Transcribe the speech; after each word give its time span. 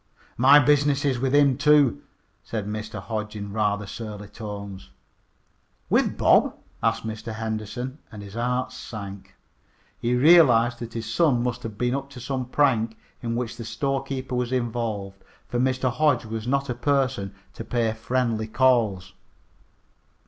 "My 0.39 0.57
business 0.57 1.05
is 1.05 1.19
with 1.19 1.35
him, 1.35 1.59
too," 1.59 2.01
said 2.43 2.65
Mr. 2.65 2.99
Hodge 2.99 3.35
in 3.35 3.53
rather 3.53 3.85
surly 3.85 4.29
tones. 4.29 4.89
"With 5.91 6.17
Bob?" 6.17 6.55
asked 6.81 7.05
Mr. 7.05 7.35
Henderson, 7.35 7.99
and 8.11 8.23
his 8.23 8.33
heart 8.33 8.71
sank. 8.71 9.35
He 9.99 10.15
realized 10.15 10.79
that 10.79 10.93
his 10.95 11.05
son 11.05 11.43
must 11.43 11.61
have 11.61 11.77
been 11.77 11.93
up 11.93 12.09
to 12.09 12.19
some 12.19 12.45
prank 12.45 12.97
in 13.21 13.35
which 13.35 13.57
the 13.57 13.63
storekeeper 13.63 14.33
was 14.33 14.51
involved, 14.51 15.23
for 15.47 15.59
Mr. 15.59 15.91
Hodge 15.91 16.25
was 16.25 16.47
not 16.47 16.67
a 16.67 16.73
person 16.73 17.35
to 17.53 17.63
pay 17.63 17.93
friendly 17.93 18.47
calls. 18.47 19.13